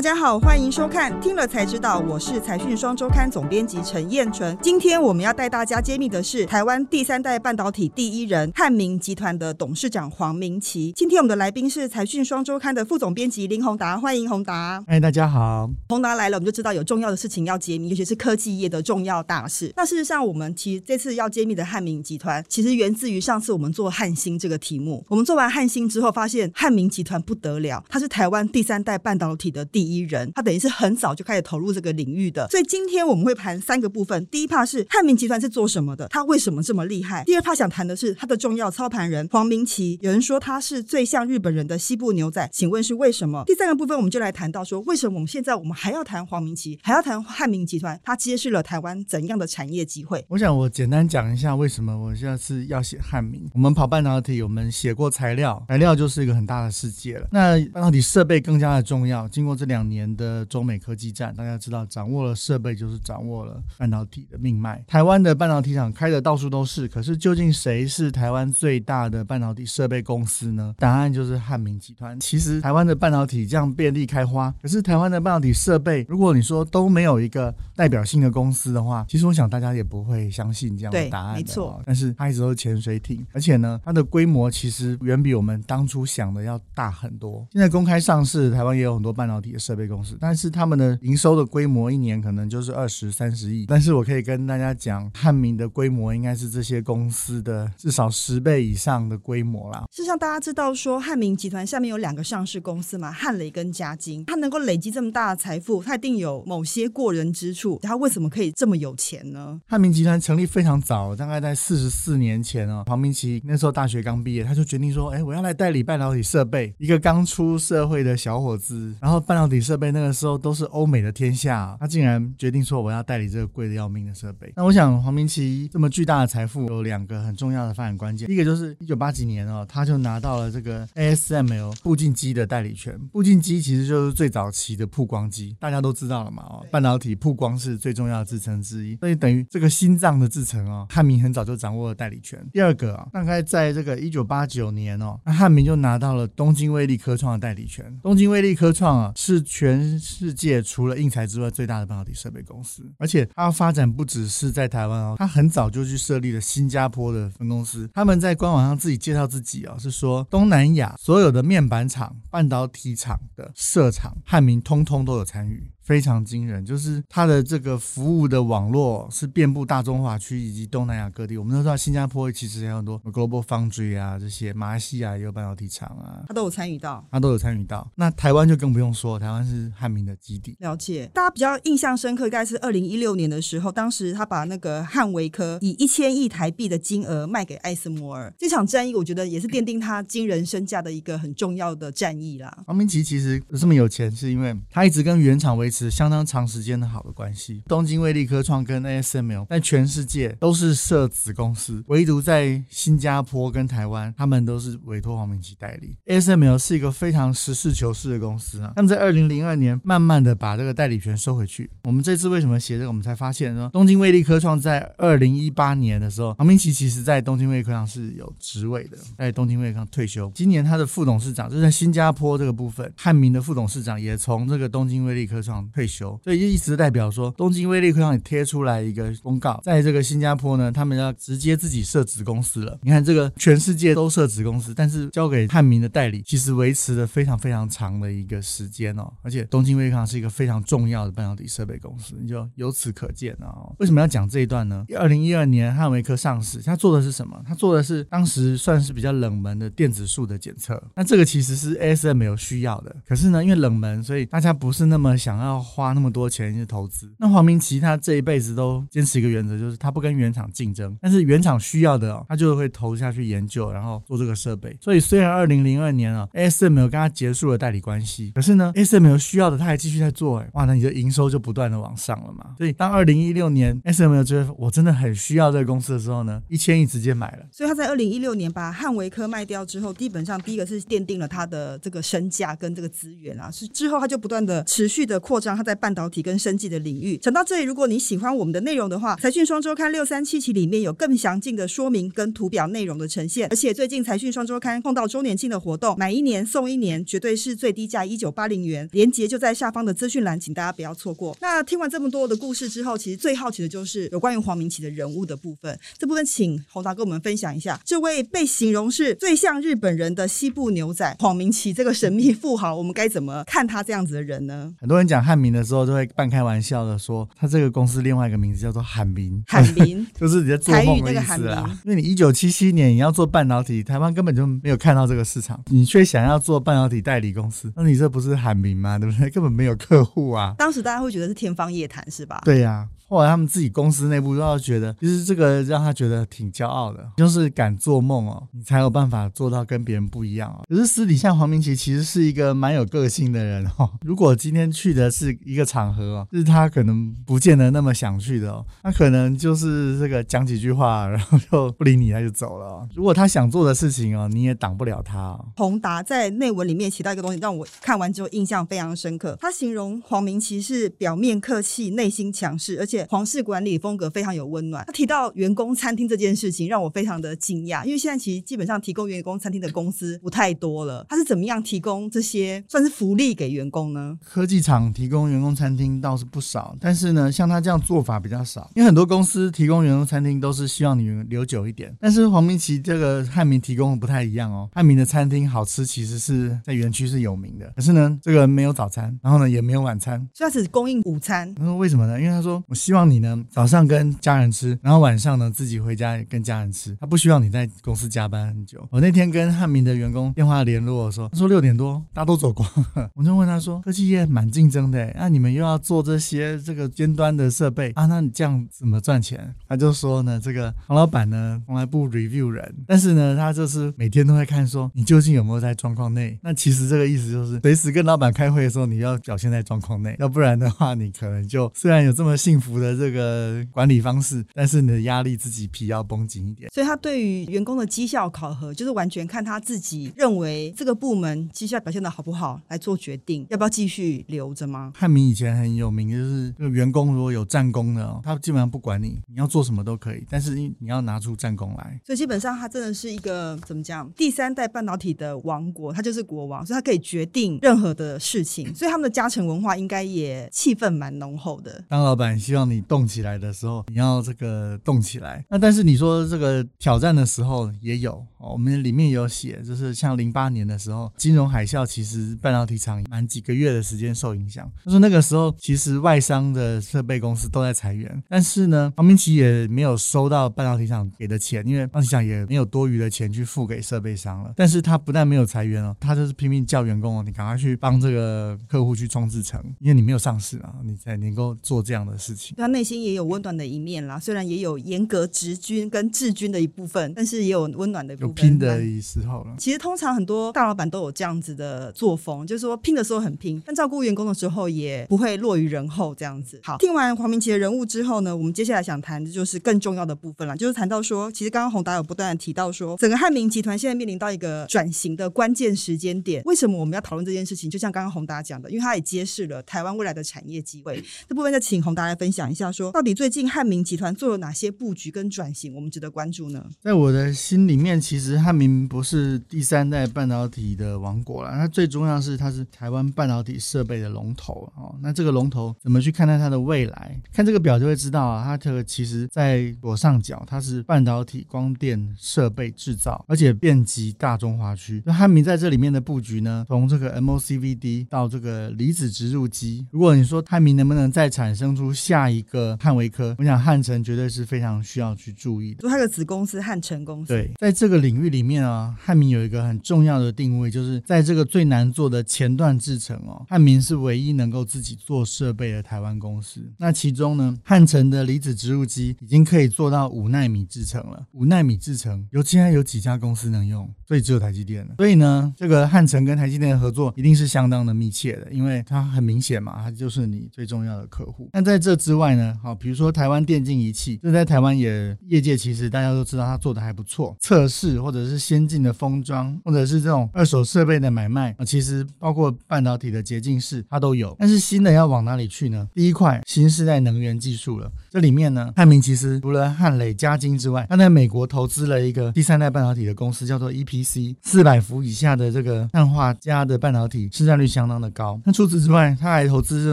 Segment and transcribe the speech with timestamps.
[0.00, 4.56] 大家好，欢迎收看《听了才知道》，我是财讯双周刊总编辑陈燕纯。
[4.62, 10.90] 今天我们要带大家揭秘的是台湾第三代半导体第一人汉明集团的董事长黄明奇。
[10.96, 14.82] 今天我们的来宾是财讯双周刊的副总编辑林宏达，欢迎宏达。
[14.86, 19.70] 哎，大家好，宏达来了，我们就知道有重要的事情要揭秘，尤其是科技业的重要大事。
[19.76, 25.04] 那事实上，我们其实这次要揭秘的汉明集团，其实源自于上次我们做汉芯这个题目。
[25.10, 32.46] 我们做完汉芯之后，发现汉明集团不得了，它是台湾第三代半导体的第一一人，他等于是很早就开始投入这个领域的。
[32.48, 37.24] 所以今天我们会谈三个部分，第一怕是汉明集团是做什么的，他为什么这么厉害？
[37.24, 43.42] 第二怕想谈的是他的重要操盘人黄明奇，有人说他是最像日本人的西部牛仔，请问是为什么？
[43.46, 50.24] 第三个部分我们就来谈到说，为什么我们现在我们还要谈黄明奇，还要谈汉明集团，他揭示了台湾怎样的产业机会？
[50.28, 53.48] 我想我简单讲一下为什么我现在是要写汉明。
[53.54, 57.28] 我们跑半导体，我们写过材料，材料就是一个很大的世界了。
[57.32, 59.26] 那半导体设备更加的重要。
[59.28, 64.82] 经过这两年的中美科技战，大家知道，掌握了设备就是掌握了半导体的命脉。
[64.86, 70.74] 台湾的半导体厂开的到处都是，可是究竟谁是台湾最大的半导体设备公司呢？
[70.78, 72.18] 答案就是汉明集团。
[72.20, 81.80] 其实台湾的半导体这样遍地开花，可是台湾的半导体设备，如果你说都没有一个代表性的公司的话，其实我想大家也不会相信这样的答案没错。
[81.86, 87.46] 但是它一直都是潜水艇，而且呢，它的规模其实远比我们当初想的要大很多。
[87.52, 93.66] 现在公开上市，台湾也有很多半导体的设备公司，但是他们的营收的规模一年可能就是二十三十亿。
[93.66, 99.84] 但是我可以跟大家讲，汉明的规模应该是这些公司的至少十倍以上的规模啦。
[99.92, 107.78] 事实上，大家知道说汉明集团下面有两个上市公司嘛，汉雷跟嘉金，它能够累积这么大的财富，它一定有某些过人之处。
[107.82, 109.60] 它为什么可以这么有钱呢？
[109.66, 112.84] 汉明集团成立非常早，大概在四十四年前哦。
[112.86, 128.28] 黄明奇那时候大学刚毕业，他就决定说：“哎，我要来代理半导体设备。”一个刚出社会的小伙子，然后半导体设备那个时候都是欧美的天下，他竟然决定说：“我要代理这个贵的要命的设备。”那我想黄明奇这么巨大的财富，有两个很重要的发展关键。
[128.28, 132.98] 第一个就是一九八几年哦，他就拿到了这个 ASML 步进机的代理权。
[133.10, 142.38] 步进机其实就是最早期的曝光机，大家都知道了嘛哦，半导体曝光是最重要的制程之一，所以等于这个心脏的制程哦，汉明很早就掌握了代理权。
[142.52, 147.80] 第二个啊，大概在这个一九八九年哦，那汉明就拿到了东京威力科创的代理权。
[148.02, 157.88] 东京威力科创啊，是全世界除了应材之外最大的半导体设备公司，而且它发展不只是在台湾哦，它很早就去设立了新加坡的分公司。
[157.92, 165.70] 他们在官网上自己介绍自己哦，是说东南亚所有的面板厂、半导体厂的设厂，汉民通通都有参与。
[165.90, 171.36] 非常惊人，就是它的这个服务的网络是遍布大中华区以及东南亚各地。
[171.36, 177.90] 我们都知道，新加坡其实有很多 Global Foundry 啊，这些马来西亚也有半导体厂啊，它都有参与到，它都有参与到。
[177.96, 180.56] 那台湾就更不用说，台湾是汉民的基地。
[180.60, 192.62] 了解，大家比较印象深刻，应该是二零一六年的时候，当时他把那个汉维科以一千亿台币的金额卖给艾斯摩尔，这场战役我觉得也是奠定他惊人身价的一个很重要的战役啦。
[192.64, 195.79] 黄明奇其实这么有钱，是因为他一直跟原厂维持。
[195.80, 197.62] 是相当长时间的好的关系。
[197.66, 205.96] 东京威力科创跟 ASML 在全世界都是设子公司，唯独在新加坡跟台湾，他们都是委托黄明奇代理。
[206.04, 208.74] ASML 是一个非常实事求是的公司啊。
[208.76, 211.70] 他们在二零零二年慢慢的把这个代理权收回去。
[211.84, 212.88] 我们这次为什么写这个？
[212.88, 220.30] 我们才发现说，东京威力科创在二零一八年的时候，黄明奇其实在东京威力科创是有职位的，在东京威力科创退休。
[220.34, 225.59] 今年他的副董事长就在新加坡这个部分，汉明的副董事长也从这个东京威力科创。
[225.72, 232.78] 退休，所以就一直代表说，东京威力科创也贴出来一个公告，在这个新加坡呢，他们要直接自己设子公司了。
[232.82, 239.12] 你看，这个全世界都设子公司，但是交给汉明的代理，其实维持了非常非常长的一个时间哦。
[239.22, 243.54] 而且，东京威力科创是一个非常重要的半导体设备公司，你就由此可见啊。
[243.78, 244.84] 为什么要讲这一段呢？
[244.98, 247.42] 二零一二年汉维科上市，他做的是什么？
[247.46, 250.82] 他做的是当时算是比较冷门的电子数的检测。
[250.94, 255.49] 那这个其实是 ASM 有需要的，可是呢，因为冷门，所以大家不是那么想要。
[255.50, 264.76] 要花那么多钱去投资，那黄明奇他这一辈子都坚持一个原则，就是他不跟原厂竞争，但是原厂需要的，哦他就会投下去研究，然后做这个设备。
[264.80, 270.38] 所以虽然二零零二年啊，ASM 有跟他结束了代理关系，可是呢，ASM 有需要的，他还继续在做。
[270.38, 272.54] 哎，哇，那你的营收就不断的往上了嘛。
[272.56, 277.46] 所以当二零一六年 ASM 觉得我真的很需要这个公司的时候呢，一千亿直接买了。
[277.50, 285.39] 所以他在二零一六年把汉维科卖掉之后，基本上第一个是奠定了他的这个身价跟这个资源啊，是之后他就不断的持续的扩。
[285.40, 287.16] 扩张它在半导体跟生技的领域。
[287.16, 293.48] 讲到这里，如果你喜欢我们的内容的话，财讯双周刊六三七期里面有更详尽的说明跟图表内容的呈现。
[293.48, 301.34] 而且最近财讯双周刊碰到周年庆的活动，买一年送一年，绝对是最低价一九八零元，链接就在下方的资讯栏，请大家不要错过。
[301.40, 305.80] 那听完这么多的故事之后，其实最好奇的就是有关于黄明奇的人物的部分。
[305.96, 314.70] 这部分请宏达跟我们分享一下，这位被形容是最像日本人的西部牛仔黄明奇这个神秘富豪，我们该怎么看他这样子的人呢？
[314.78, 321.70] 很多人讲汉民的时候，就会半开玩笑的说，他这个公司另外一个名字叫做汉民，汉民 就是你在做梦的意思啦。
[321.84, 328.98] 因为你一九七七年你要做半导体，台湾根本就没有看到这个市场，你却想要做半导体代理公司，那你这不是喊民吗？
[328.98, 329.30] 对不对？
[329.30, 330.52] 根本没有客户啊。
[330.58, 332.42] 当时大家会觉得是天方夜谭，是吧？
[332.44, 332.88] 对呀。
[333.10, 340.62] 后来他们自己公司内部都要觉得，其实这个让他觉得挺骄傲的，就是敢做梦哦，你才有办法做到跟别人不一样哦。
[340.68, 343.90] 可是私底下黄明奇其实是一个蛮有个性的人哦。
[344.02, 352.88] 如果今天去的是一个场合哦，是他可能不见得那么想去的哦，他可能就是这个讲几句话，然后就不理你，他就走了。
[352.94, 355.36] 如果他想做的事情哦，你也挡不了他。
[355.56, 359.36] 宏达在内文里面提到一个东西，让我看完之后印象非常深刻。
[359.40, 363.06] 他形容黄明奇是表面客气，内心强势，而且且。
[363.10, 364.84] 皇室管理风格非常有温暖。
[364.86, 371.04] 他提到员工餐厅这件事情，让我非常的惊讶，因为现在其实基本上提供员工餐厅的公司不太多了。
[371.08, 374.18] 他是怎么样提供这些算是福利给员工呢？
[374.22, 378.70] 科技厂提供员工餐厅倒是不少，但是呢，像他这样做法比较少。
[378.74, 384.68] 因为很多公司提供员工餐厅都是希望你留久一点，但是黄明奇这个汉民提供的不太一样哦。
[384.74, 391.54] 汉民的餐厅好吃，其实是在园区是有名的，可是呢，这个没有早餐，然后呢也没有晚餐，所以他只供应午餐。
[391.54, 392.20] 他说为什么呢？
[392.20, 392.89] 因为他说我希。
[392.90, 396.92] 希望你呢早上跟家人吃，然后晚上呢自己回家跟家人吃。
[397.00, 398.84] 他不需要你在公司加班很久。
[398.90, 409.54] 我那天跟汉民的员工电话联络说，他说六点多大家都走光了，我就问他说，科技业蛮竞争的，那你们又要做这些这个尖端的设备啊，那你这样怎么赚钱？
[409.68, 416.36] 他就说呢，这个黄老板呢从来不 review 人，但是呢他就是每天都会看说你究竟有没有在状况内。
[416.42, 422.79] 那其实这个意思就是随时跟老板开会的时候你要表现在状况内，要不然的话你可能就虽然有这么幸福。
[422.80, 426.70] 的这个管理方式，但是你的压力自己皮要绷紧一点。
[426.72, 434.92] 所以他对于员工的绩效考核，就是完全看他自己认为这个部门绩效表现的好不好来做决定，要不要继续留着吗？
[434.94, 442.00] 汉民以前很有名，就是这个员工如果有战功的，他基本上不管你，你要做什么都可以，但是你你要拿出战功来。
[442.06, 444.10] 所以基本上他真的是一个怎么讲？
[444.16, 448.72] 第三代半导体的王国，他就是国王，所以他可以决定任何的事情。
[448.74, 451.84] 所以他们的家臣文化应该也气氛蛮浓厚的。
[451.88, 452.69] 当老板希望。
[452.70, 455.44] 你动起来的时候，你要这个动起来。
[455.50, 464.70] 那但是你说这个挑战的时候也有，哦我们里面有写，就是像零八年的时候，金融海啸，其实半导体厂满几个月的时间受影响。
[464.84, 474.52] 他说那个时候其实外商的设备公司都在裁员，但是呢，黄明奇也没有收到半导体厂给的钱，因为半导体厂也没有多余的钱去付给设备商了。
[474.56, 482.49] 但是他不但没有裁员哦，他就是拼命叫员工哦，你赶快去帮这个客户去冲制程，因为你没有上市啊，你才能够做这样的事情。
[482.56, 488.28] 他内心也有温暖的一面啦，虽然也有严格执军跟治军的一部分，但是也有温暖的部分。
[488.28, 489.54] 有拼的时候了。
[489.58, 496.60] 其实通常很多大老板都有这样子的作风，就是说拼的时候很拼，但照顾员工的时候也不会落于人后这样子。
[496.62, 506.42] 好，听完黄明奇的人物之后呢，我们接下来想谈的就是更重要的部分了，就是谈到说，其实刚刚宏达有不断的提到说，整个汉民集团现在面临到一个转型的关键时间点。
[506.44, 507.70] 为什么我们要讨论这件事情？
[507.70, 511.02] 就像刚刚宏达讲的，因为他也揭示了台湾未来的产业机会。
[511.28, 512.90] 这部分再请宏达来分享讲一下说。
[512.92, 516.64] 到底最近汉民集团做了哪些布局跟转型，我们值得关注呢？
[516.80, 524.96] 在我的心里面，其实汉民不是第三代半导体的王国了，它最重要是它是台湾半导体设备的龙头哦。
[525.02, 527.20] 那这个龙头怎么去看待它的未来？
[527.30, 535.02] 看这个表就会知道啊，它这个其实在左上角，它是半导体光电设备制造，而且遍及大中华区。
[535.04, 542.76] 那汉民在这里面的布局呢，从这个 MOCVD 到这个离子植入机，如果你说汉民能不能再产生出下一个？
[542.80, 545.82] 汉维科，我想汉城绝对是非常需要去注意的。
[545.82, 547.32] 就它的子公司汉城公司。
[547.32, 556.72] 对，在这个领域里面啊，汉民有一个很重要的定位，就是在这个最难做的前段制程哦，汉民是唯一能够自己做设备的台湾公司。
[556.78, 561.26] 那其中呢，汉城的离子植入机已经可以做到五纳米制程了。
[561.32, 563.92] 五纳米制程，有现在有几家公司能用？
[564.06, 564.94] 所以只有台积电了。
[564.98, 571.50] 所以呢，这个汉城跟台积电的合作一定是相当的密切的，因为它很明显嘛，它就是你最重要的客户。
[571.52, 572.19] 那在这之外。
[572.20, 584.36] 外呢，好，比如说台湾电竞仪器，这在台湾也业界其实大家都知道它做的还不错，测试或者是先进的封装，或者是这种二手设备的买卖啊，其实包括半导体的洁净室它都有。
[584.38, 585.88] 但是新的要往哪里去呢？
[585.94, 598.40] 第一块新时代能源技术了，这里面呢，汉明其实除了汉磊、嘉金之外，他在美国投资了一个第三代半导体的公司，叫做 EPC，四百伏以下的这个碳化镓的半导体市占率相当的高。
[598.44, 599.92] 那除此之外，他还投资这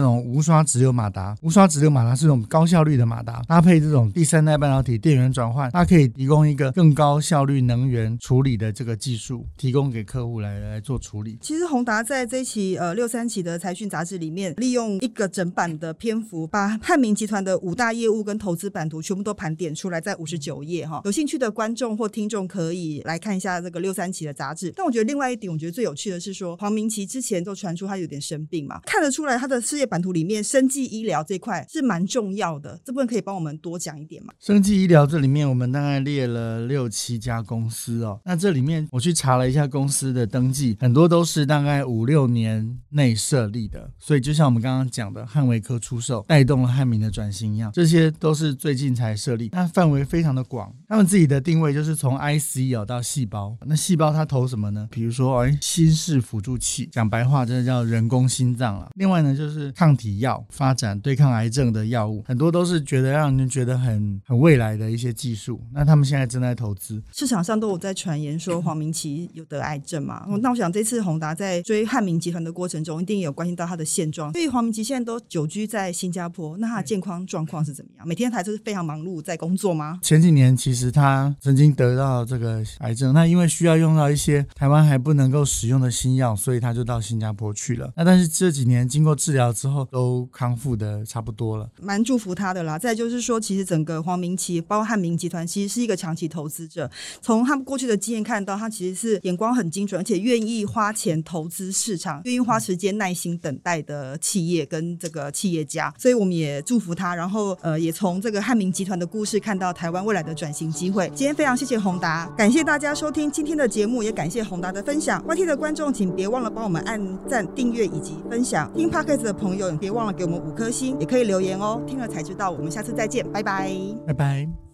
[0.00, 11.38] 种无刷直流马达，无刷直流马达是一种高效率的马达，搭配这种第三代半导体电源转换，它可以提供一个更高效率能源处理的这个技术，提供给客户来来做处理。
[11.40, 21.02] 其实宏达在这一期呃六三期的财讯杂志里面，利用一个整版的篇幅，把汉明集团的五大业务跟投资版图全部都盘点出来，在五十九页哈。
[21.04, 24.72] 有兴趣的观众或听众可以来看一下这个六三期的杂志。
[24.76, 32.80] 但我觉得另外一点，我觉得最有趣的是说，黄明奇之前都传出他有点生病嘛，看得出来他的事业版图里面，生技医疗这块是蛮重要的。
[32.84, 34.32] 这部分可以帮我们多讲一点吗？
[34.38, 38.20] 生技医疗这里面，我们大概列了六七家公司哦。
[38.24, 43.90] 那这里面我去查了一下公司的登记，很多都是大概五六年内设立的。
[43.98, 50.72] 所以就像我们刚刚讲的，汉维科出售带动了汉民的转型一样，这些都是最近才设立，那范围非常的广。
[50.88, 54.88] 他们自己的定位就是从 IC 哦到细胞，那细胞它投什么呢？
[54.90, 58.90] 比如说哎，心室辅助器，讲白话，真的叫人工心脏了。
[58.94, 65.60] 另外呢，就是抗体药发展对抗癌症的药物，很多都是觉得让人觉得很很未来的一些技术。
[65.72, 70.26] 那他们现在正在投资，市场上都有在传言说 黄明奇有得癌症嘛？
[70.40, 74.32] 那我想这次宏达在追汉明集团的过程中，一定有关心到他的现状。
[74.32, 78.06] 所以黄明奇现在都久居在新加坡，那他的健康状况是怎么样？
[78.06, 79.98] 每天还是非常忙碌在工作吗？
[80.02, 87.92] 前几年其实他曾经得到这个癌症，那因为需要用到一些台湾还不能够使用的新药，所以他就到新加坡去了。
[87.96, 92.78] 那但是这几年经过治疗之后，都康复的差不多了，蛮祝福他的啦。
[92.78, 96.90] 再就是说，其实整个黄明奇，包括汉明集团，其实是一个长期投资者。
[97.20, 105.92] 从他们过去的经验看到，他其实是眼光很精准，而且愿意花钱投资市场，愿意花时间耐心等待的企业跟这个企业家。
[105.98, 111.10] 所以我们也祝福他，然后呃，也从这个汉明集团的故事看到台湾未来的转型机会。
[111.14, 115.22] 今天非常谢谢宏达，感谢大家收听今天的节目，也感谢宏达的分享。
[115.26, 118.72] YT 的观众，请别忘了帮我们按赞、订阅以及分享。
[118.74, 121.80] 听 Podcast 的朋友，别忘了给我们五颗星，也可以留言哦。
[121.86, 123.72] 听了才知道，我们下次再见，拜拜，
[124.06, 124.67] 拜拜。